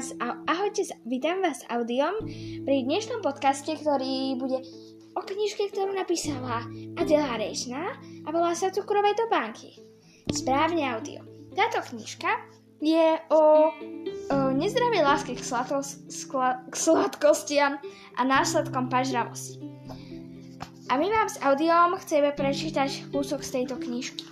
[0.00, 0.16] vás,
[0.48, 2.24] ahojte, vítam vás audiom
[2.64, 4.64] pri dnešnom podcaste, ktorý bude
[5.12, 6.64] o knižke, ktorú napísala
[6.96, 9.76] Adela Rešná a volá sa Cukrové topánky.
[10.32, 11.20] Správne audio.
[11.52, 12.32] Táto knižka
[12.80, 13.42] je o, o
[14.56, 17.76] nezdravej láske k, sladkos, skla, k sladkostiam
[18.16, 19.60] a následkom pažravosti.
[20.88, 24.24] A my vám s audiom chceme prečítať kúsok z tejto knižky,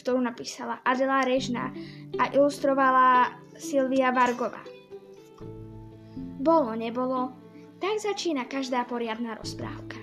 [0.00, 1.68] ktorú napísala Adela Režná
[2.16, 4.75] a ilustrovala Silvia Vargová.
[6.46, 7.34] Bolo, nebolo,
[7.82, 9.98] tak začína každá poriadna rozprávka.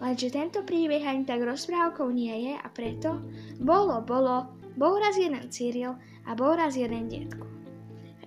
[0.00, 3.20] Lenže tento príbeh ani tak rozprávkou nie je a preto
[3.60, 4.48] bolo, bolo,
[4.80, 5.92] bol raz jeden Cyril
[6.24, 7.44] a bol raz jeden detko.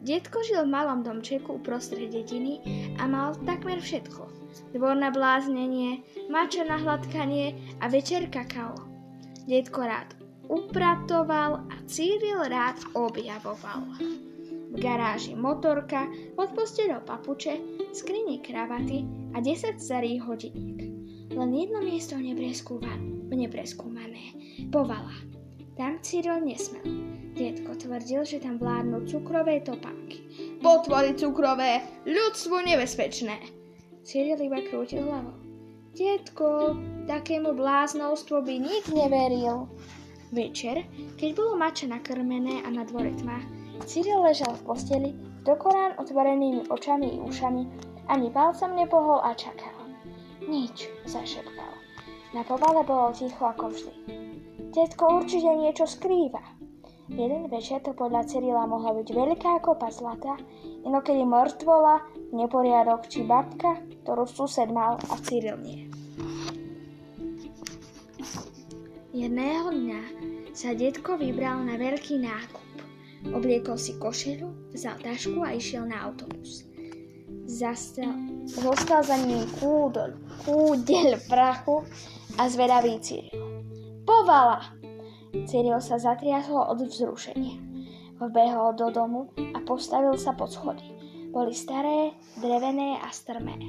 [0.06, 2.62] Detko žil v malom domčeku uprostred dediny
[3.02, 4.30] a mal takmer všetko.
[4.78, 8.78] Dvor na bláznenie, mača na hladkanie a večer kakao.
[9.50, 10.17] Detko rád
[10.48, 13.84] upratoval a Cyril rád objavoval
[14.68, 17.56] v garáži motorka, pod postelou papuče,
[17.96, 20.84] skrini kravaty a 10 starých hodiniek.
[21.32, 24.24] Len jedno miesto nepreskúmané.
[24.74, 25.14] Povala.
[25.78, 26.82] Tam Cyril nesmel.
[27.38, 30.26] Detko tvrdil, že tam vládnu cukrové topánky.
[30.58, 33.38] Potvory cukrové, ľudstvu nebezpečné.
[34.02, 35.38] Cyril iba krútil hlavou.
[35.94, 36.74] Detko,
[37.06, 39.70] takému bláznovstvu by nik neveril.
[40.28, 40.84] Večer,
[41.16, 43.40] keď bolo mača nakrmené a na dvore tma,
[43.88, 45.10] Cyril ležal v posteli,
[45.48, 47.64] dokorán otvorenými očami i ušami,
[48.12, 49.72] ani palcom nepohol a čakal.
[50.44, 51.74] Nič, zašepkal.
[52.36, 53.94] Na povale bolo ticho ako vždy.
[54.76, 56.44] Tetko určite niečo skrýva.
[57.08, 60.36] Jeden večer to podľa Cyrila mohla byť veľká kopa zlata,
[60.84, 62.04] inokedy mŕtvola,
[62.36, 65.88] neporiadok či babka, ktorú sused mal a Cyril nie.
[69.18, 70.02] Jedného dňa
[70.54, 72.70] sa detko vybral na veľký nákup.
[73.34, 74.46] Obliekol si košelu,
[74.78, 76.70] vzal tašku a išiel na autobus.
[77.50, 78.14] Zastel,
[78.46, 81.82] zostal za ním kúdol, kúdel prachu
[82.38, 83.66] a zvedavý Cyril.
[84.06, 84.78] Povala!
[85.50, 87.58] Cyril sa zatriasol od vzrušenia.
[88.22, 90.94] Vbehol do domu a postavil sa pod schody.
[91.28, 93.60] Boli staré, drevené a strmé.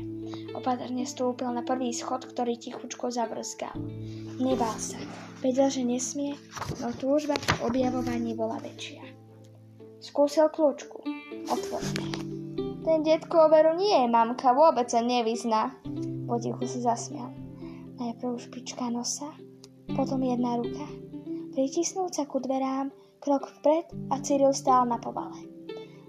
[0.54, 3.74] Opatrne stúpil na prvý schod, ktorý tichučko zabrzgal.
[4.38, 4.98] Nebál sa.
[5.42, 6.34] Vedel, že nesmie,
[6.82, 9.02] no túžba po objavovaní bola väčšia.
[9.98, 11.02] Skúsil kľúčku.
[11.50, 12.06] Otvorené.
[12.82, 15.74] Ten detko veru nie je mamka, vôbec sa nevyzná.
[16.26, 17.30] Potichu sa zasmial.
[17.98, 19.34] Najprv špička nosa,
[19.94, 20.86] potom jedna ruka.
[21.52, 25.57] Pritisnúť sa ku dverám, krok vpred a Cyril stál na povale.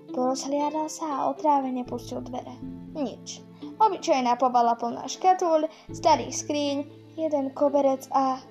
[0.10, 2.58] Porozhliadal sa a otrávene pustil dvere.
[2.98, 3.46] Nič.
[3.80, 6.78] Obyčajná povala plná škatúľ, starý skríň,
[7.16, 8.44] jeden koberec a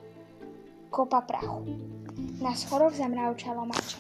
[0.89, 1.69] kopa prachu.
[2.39, 3.99] Na schoroch zamravčalo mača.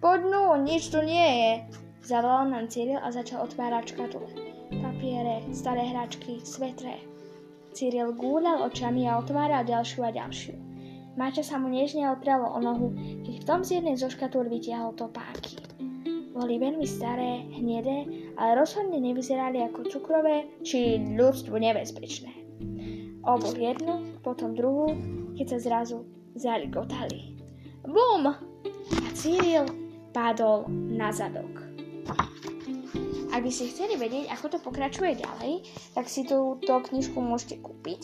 [0.00, 1.52] Poď no, nič tu nie je.
[2.00, 4.32] Zavolal nám Cyril a začal otvárať škatule.
[4.80, 6.98] Papiere, staré hračky, svetre.
[7.76, 10.56] Cyril gúľal očami a otváral ďalšiu a ďalšiu.
[11.20, 14.96] Máča sa mu nežne otrelo o nohu, keď v tom z jednej zo škatúl vytiahol
[14.96, 15.69] topáky.
[16.30, 18.06] Boli veľmi staré, hnedé,
[18.38, 22.32] ale rozhodne nevyzerali ako cukrové či ľudstvu nebezpečné.
[23.26, 24.94] Oboch jednu, potom druhú,
[25.34, 26.06] keď sa zrazu
[26.38, 27.34] zaligotali.
[27.82, 28.30] Bum!
[28.30, 29.66] A Cyril
[30.14, 31.66] padol na zadok.
[33.30, 35.62] Ak by ste chceli vedieť, ako to pokračuje ďalej,
[35.94, 38.00] tak si túto knižku môžete kúpiť.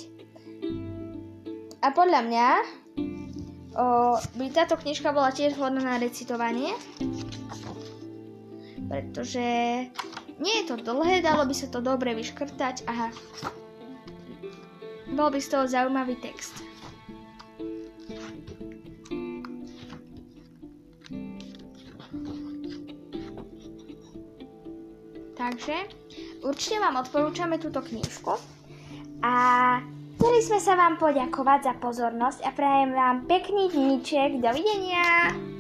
[1.83, 2.65] A podľa mňa o,
[4.39, 6.75] by táto knižka bola tiež vhodná na recitovanie,
[8.89, 9.47] pretože
[10.39, 13.11] nie je to dlhé, dalo by sa to dobre vyškrtať a
[15.17, 16.67] bol by z toho zaujímavý text.
[25.37, 25.77] Takže
[26.43, 28.35] určite vám odporúčame túto knižku
[29.23, 29.35] a
[30.19, 34.43] chceli sme sa vám poďakovať za pozornosť a prajem vám pekný dníček.
[34.43, 35.56] Dovidenia!